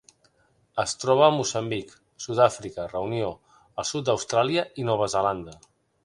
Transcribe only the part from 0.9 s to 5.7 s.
troba a Moçambic, Sud-àfrica, Reunió, el sud d'Austràlia i Nova Zelanda.